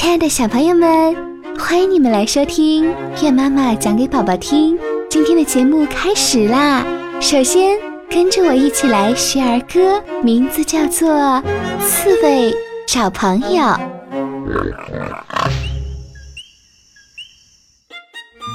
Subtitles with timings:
[0.00, 1.12] 亲爱的小朋友们，
[1.58, 4.78] 欢迎你们来收听月妈妈讲给宝宝听。
[5.10, 6.86] 今天的节目开始啦！
[7.20, 7.76] 首先
[8.08, 11.10] 跟着我一起来学儿歌，名字叫做
[11.80, 12.54] 《刺猬
[12.86, 13.64] 找朋友》。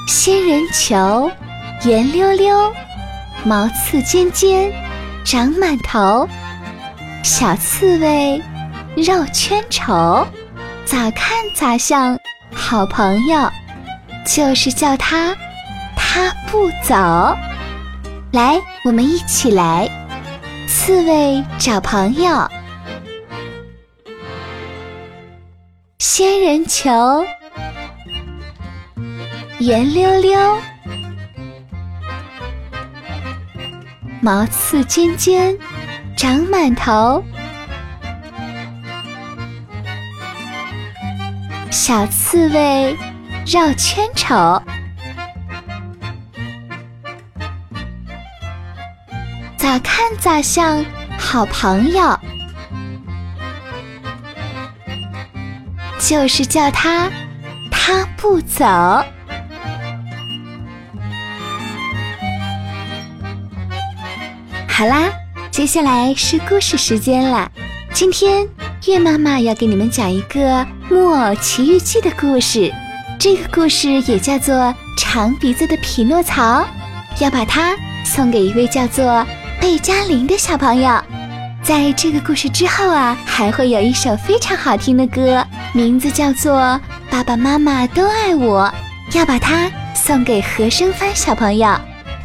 [0.08, 1.30] 仙人球
[1.84, 2.74] 圆溜溜，
[3.44, 4.72] 毛刺尖尖，
[5.26, 6.26] 长满头。
[7.22, 8.42] 小刺猬
[8.96, 10.26] 绕圈瞅。
[10.86, 12.20] 咋看咋像
[12.54, 13.52] 好朋友，
[14.26, 15.36] 就是叫他，
[15.96, 16.96] 他不走。
[18.32, 19.90] 来，我们一起来，
[20.68, 22.50] 刺猬找朋友，
[26.00, 27.26] 仙人球
[29.60, 30.58] 圆溜溜，
[34.22, 35.58] 毛刺尖尖，
[36.18, 37.24] 长满头。
[41.74, 42.96] 小刺猬
[43.48, 44.62] 绕圈瞅，
[49.58, 50.86] 咋看咋像
[51.18, 52.20] 好朋友，
[55.98, 57.10] 就是叫他，
[57.72, 58.64] 他不走。
[64.68, 65.12] 好啦，
[65.50, 67.52] 接下来是故事时间了，
[67.92, 68.48] 今天。
[68.86, 70.40] 月妈妈要给你们讲一个
[70.90, 72.70] 《木偶奇遇记》的故事，
[73.18, 74.54] 这个故事也叫做
[74.98, 76.62] 《长鼻子的匹诺曹》，
[77.20, 79.26] 要把它送给一位叫做
[79.62, 81.02] 贝嘉玲的小朋友。
[81.64, 86.54] 在这个故事之后啊，还会有一首非常好听的歌，名字叫做
[87.10, 88.70] 《爸爸妈妈都爱我》，
[89.18, 91.74] 要把它送给何生帆小朋友。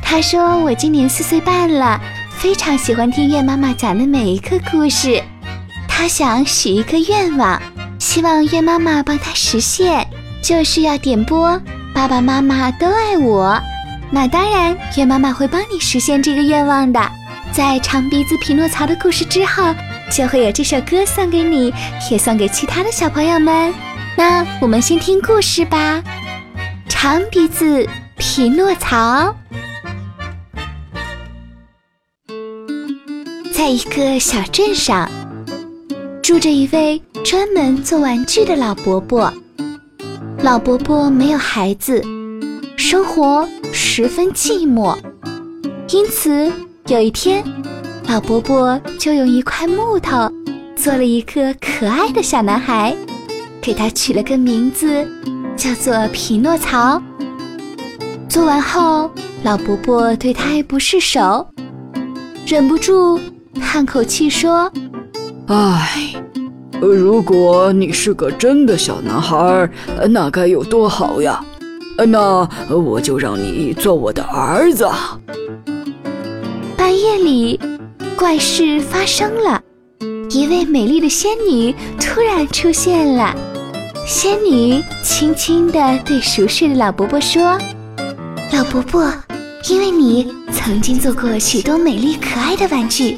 [0.03, 2.01] 他说：“我今年四岁半了，
[2.33, 5.23] 非常喜欢听月妈妈讲的每一个故事。”
[5.99, 7.61] 他想许一个愿望，
[7.99, 10.07] 希望月妈妈帮他实现，
[10.41, 11.51] 就是要点播
[11.93, 13.47] 《爸爸妈妈都爱我》。
[14.09, 17.01] 那当然，月妈妈会帮你实现这个愿望的。
[17.51, 19.75] 在长鼻子匹诺曹的故事之后，
[20.09, 21.75] 就会有这首歌送给你，
[22.13, 23.75] 也送给其他的小朋友们。
[24.17, 25.97] 那我们先听故事吧，
[26.89, 27.85] 《长鼻子
[28.17, 29.35] 匹诺曹》。
[33.53, 35.11] 在一个小镇上。
[36.29, 39.33] 住着一位专门做玩具的老伯伯。
[40.43, 42.03] 老伯伯没有孩子，
[42.77, 44.95] 生活十分寂寞。
[45.89, 46.53] 因此，
[46.89, 47.43] 有一天，
[48.07, 50.31] 老伯伯就用一块木头
[50.77, 52.95] 做了一个可爱的小男孩，
[53.63, 55.09] 给他取了个名字，
[55.57, 57.03] 叫做匹诺曹。
[58.29, 59.11] 做完后，
[59.45, 61.49] 老伯伯对他爱不释手，
[62.47, 63.19] 忍不住
[63.59, 64.71] 叹口气说。
[65.51, 66.13] 唉，
[66.79, 69.67] 如果你是个真的小男孩，
[70.11, 71.43] 那该有多好呀！
[72.07, 74.87] 那我就让你做我的儿子。
[76.77, 77.59] 半夜里，
[78.15, 79.59] 怪事发生了，
[80.29, 83.35] 一位美丽的仙女突然出现了。
[84.07, 87.59] 仙女轻轻地对熟睡的老伯伯说
[88.53, 89.11] ：“老伯伯，
[89.71, 93.17] 因为你曾经做过许多美丽可爱的玩具。”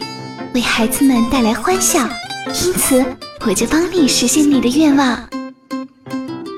[0.53, 2.01] 为孩子们带来欢笑，
[2.53, 3.05] 因此
[3.47, 5.29] 我就帮你实现你的愿望。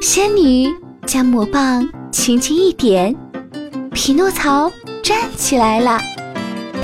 [0.01, 0.69] 仙女
[1.07, 3.15] 将魔棒轻轻一点，
[3.93, 4.71] 匹诺曹
[5.03, 5.99] 站起来了。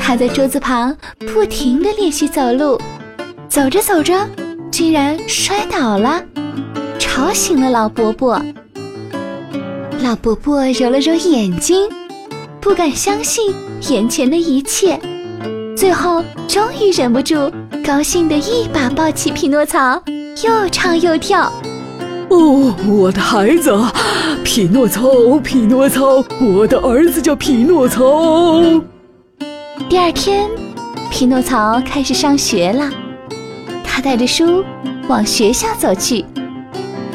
[0.01, 0.97] 他在桌子旁
[1.33, 2.81] 不停地练习走路，
[3.49, 4.27] 走着走着，
[4.71, 6.23] 竟然摔倒了，
[6.99, 8.41] 吵醒了老伯伯。
[10.01, 11.89] 老伯伯揉了揉眼睛，
[12.61, 13.53] 不敢相信
[13.91, 14.99] 眼前的一切。
[15.79, 17.53] 最后，终于忍不住，
[17.87, 20.03] 高兴的一把抱起匹诺曹，
[20.45, 21.53] 又唱又跳。
[22.31, 23.73] 哦，我的孩子，
[24.43, 28.61] 匹诺曹，匹诺曹，我的儿子叫匹诺曹。
[29.89, 30.51] 第二天，
[31.13, 32.91] 匹诺曹开始上学了。
[33.85, 34.65] 他带着书
[35.07, 36.25] 往学校走去，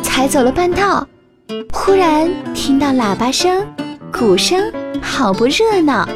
[0.01, 1.05] 才走了半道，
[1.73, 3.67] 忽然听到喇叭声、
[4.09, 4.71] 鼓声，
[5.01, 6.07] 好不热闹。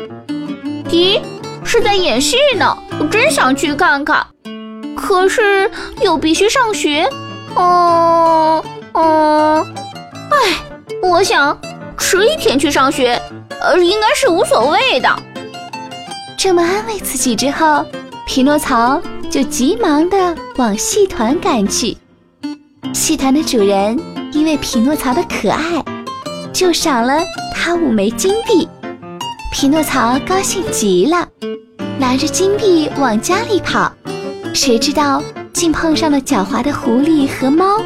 [0.89, 1.19] 咦？
[1.67, 4.25] 是在演戏呢，我真想去看看，
[4.95, 5.69] 可是
[6.01, 7.07] 又必须上学。
[7.55, 9.67] 哦哦，
[10.31, 10.63] 哎，
[11.03, 11.59] 我想
[11.97, 13.21] 迟一天去上学，
[13.59, 15.13] 呃，应该是无所谓的。
[16.37, 17.85] 这么安慰自己之后，
[18.25, 21.97] 匹诺曹就急忙地往戏团赶去。
[22.93, 23.99] 戏团的主人
[24.31, 25.83] 因为匹诺曹的可爱，
[26.53, 27.21] 就赏了
[27.53, 28.69] 他五枚金币。
[29.51, 31.27] 匹诺曹高兴极了，
[31.97, 33.91] 拿着金币往家里跑，
[34.53, 35.21] 谁知道
[35.53, 37.81] 竟碰上了狡猾的狐狸和猫。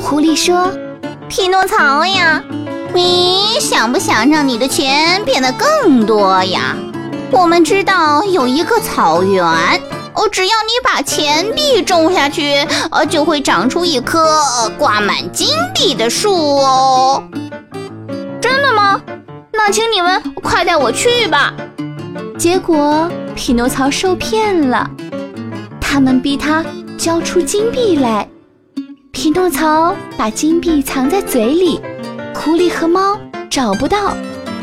[0.00, 0.72] 狐狸说
[1.28, 2.42] ：“匹诺曹呀，
[2.94, 6.74] 你想不想让你的钱变得更多呀？
[7.30, 9.44] 我们知道有一个草原，
[10.14, 14.40] 哦，只要你把钱币种下去，呃，就会长出一棵
[14.78, 17.22] 挂满金币的树哦。
[19.70, 21.54] 请你们快带我去吧。”
[22.38, 24.90] 结果匹诺曹受骗了，
[25.80, 26.64] 他们逼他
[26.98, 28.28] 交出金币来。
[29.10, 31.80] 匹诺曹把金币藏在嘴里，
[32.34, 33.18] 狐狸和猫
[33.48, 34.14] 找不到，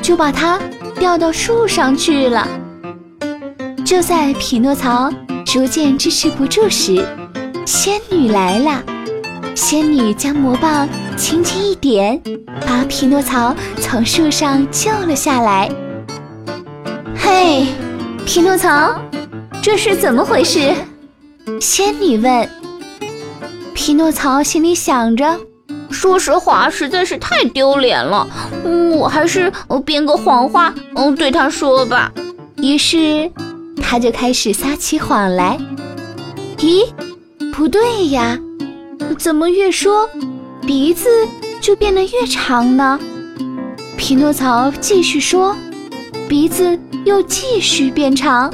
[0.02, 0.60] 就把它
[1.00, 2.48] 吊到树上去了。
[3.84, 5.12] 就在匹诺曹
[5.46, 7.04] 逐渐支持不住时，
[7.66, 8.84] 仙女来了。
[9.56, 12.22] 仙女将魔棒轻轻一点，
[12.66, 15.70] 把匹诺曹从树上救了下来。
[17.16, 17.68] 嘿，
[18.26, 18.96] 匹诺曹，
[19.62, 20.74] 这是怎么回事？
[21.62, 22.50] 仙女问。
[23.74, 25.40] 匹诺曹心里想着
[25.92, 28.28] ：“说实话，实在是太丢脸了。
[28.64, 29.52] 嗯，我还是
[29.86, 32.12] 编个谎话，嗯，对他说吧。”
[32.58, 33.30] 于是
[33.82, 35.60] 他就开始撒起谎来。
[36.58, 36.88] 咦，
[37.52, 38.40] 不对呀，
[39.18, 40.10] 怎么越说
[40.66, 41.10] 鼻子
[41.62, 43.00] 就变得越长呢？
[43.98, 45.56] 匹诺曹继续说，
[46.28, 48.54] 鼻子又继续变长，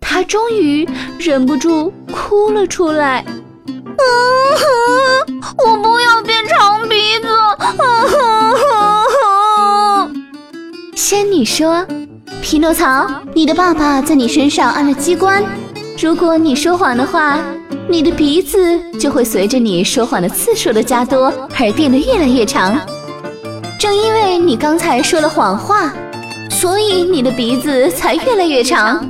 [0.00, 3.24] 他终于忍不住哭了出来。
[3.66, 3.96] 嗯，
[5.58, 7.28] 我不要变长鼻子。
[10.94, 11.86] 仙女说
[12.40, 15.44] ：“匹诺曹，你的爸爸在你身上按了机关，
[16.00, 17.38] 如果你说谎的话，
[17.88, 22.78] 你的鼻子就会随着你说谎的次数的加多而变得越来越长。
[23.78, 25.92] 正因为你刚才说了谎话，
[26.50, 29.04] 所以你的鼻子才越来越长。”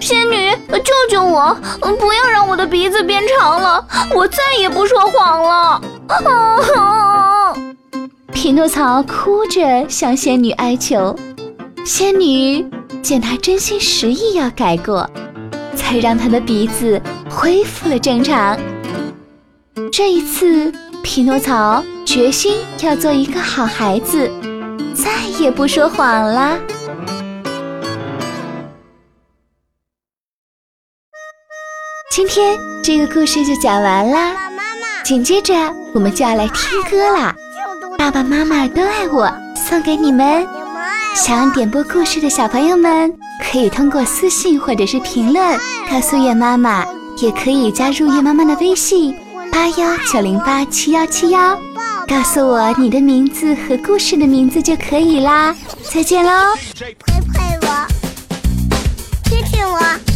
[0.00, 1.56] 仙女，救救我！
[1.80, 5.80] 不要让我的鼻子变长了，我再也不说谎了。
[6.08, 7.54] 啊
[8.34, 11.16] 匹诺曹哭着向仙女哀求，
[11.86, 12.66] 仙女
[13.00, 15.08] 见他真心实意要改过，
[15.84, 17.00] 才让他的鼻子
[17.30, 18.58] 恢复了正常。
[19.92, 20.72] 这一次，
[21.02, 24.30] 匹诺曹决心要做一个好孩子，
[24.94, 26.58] 再也不说谎了。
[32.10, 34.34] 今天这个故事就讲完啦，
[35.04, 35.54] 紧接着
[35.94, 37.34] 我们就要来听歌啦。
[37.98, 40.46] 爸爸妈妈都爱我，送给你们。
[41.14, 43.12] 想点播故事的小朋友们，
[43.54, 45.56] 可以通过私信或者是评论
[45.88, 46.84] 告诉月妈妈，
[47.18, 49.16] 也可以加入月妈妈的微信
[49.52, 51.56] 八幺九零八七幺七幺，
[52.08, 55.54] 告诉我你的名字和故事的名字就可以啦。
[55.88, 56.30] 再见喽。
[56.74, 56.94] 陪
[57.32, 57.86] 陪我，
[59.22, 60.13] 亲亲我。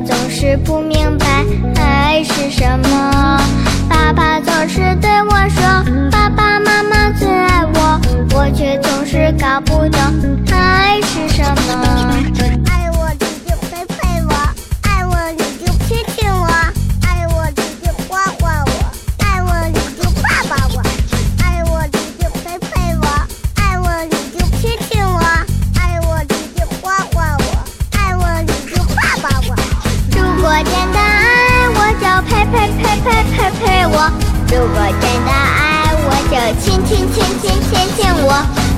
[0.00, 1.44] 总是不明白
[1.76, 3.30] 爱是什么。”
[34.52, 38.28] 如果真的爱我，就亲亲亲亲亲亲我；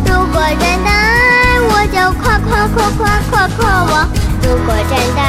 [0.07, 4.07] 如果真的爱我，就夸夸夸夸夸夸我；
[4.43, 5.21] 如果真的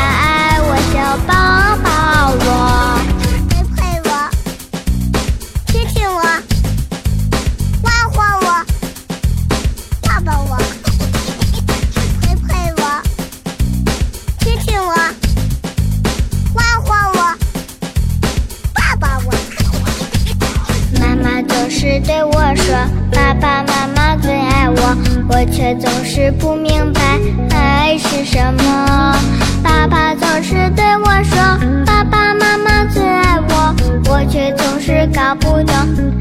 [22.06, 22.76] 对我说
[23.12, 24.96] ：“爸爸妈妈最爱我，
[25.28, 27.20] 我却总是不明白
[27.50, 29.16] 爱是什么。”
[29.64, 31.38] 爸爸总是对我说
[31.86, 33.76] ：“爸爸妈妈最爱我，
[34.08, 35.76] 我却总是搞不懂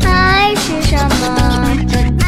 [0.06, 2.23] 爱是什么。”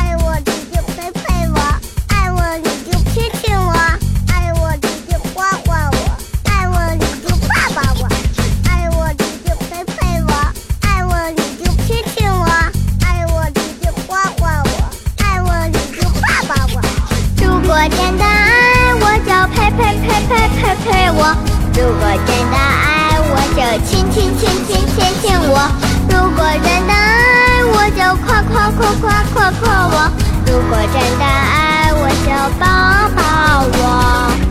[21.75, 25.25] 如果真的爱我，就亲亲、亲亲、亲亲。
[25.49, 25.57] 我
[26.09, 29.05] 如果真的爱我，就夸夸、夸夸、
[29.35, 29.65] 夸夸。
[29.89, 29.97] 我
[30.47, 32.65] 如果真的爱我，就抱
[33.17, 33.21] 抱
[33.79, 34.46] 我。